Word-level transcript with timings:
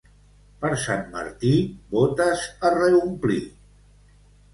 Per 0.61 0.69
Sant 0.83 1.03
Martí, 1.15 1.51
botes 1.91 2.47
a 2.71 2.73
reomplir. 2.77 3.39